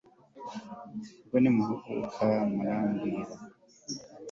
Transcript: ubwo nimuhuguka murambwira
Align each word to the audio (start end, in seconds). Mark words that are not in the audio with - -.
ubwo 1.21 1.35
nimuhuguka 1.39 2.25
murambwira 2.53 3.33